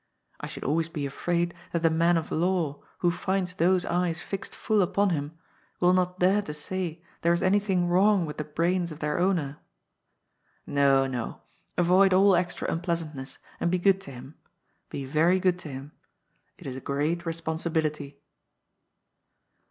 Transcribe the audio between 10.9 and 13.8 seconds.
no. Avoid all extra unpleasantness, and be